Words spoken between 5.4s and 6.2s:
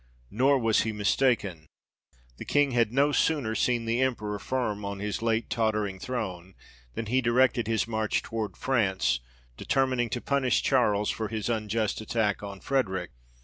tottering